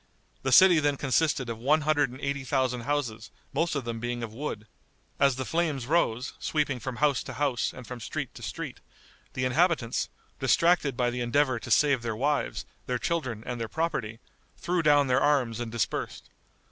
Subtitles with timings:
[0.41, 4.23] The city then consisted of one hundred and eighty thousand houses, most of them being
[4.23, 4.65] of wood.
[5.19, 8.79] As the flames rose, sweeping from house to house and from street to street,
[9.33, 10.09] the inhabitants,
[10.39, 14.17] distracted by the endeavor to save their wives, their children and their property,
[14.57, 16.31] threw down their arms and dispersed.